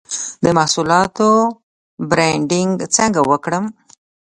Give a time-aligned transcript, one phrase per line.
[0.43, 1.29] د محصولاتو
[2.09, 3.65] برنډینګ څنګه وکړم؟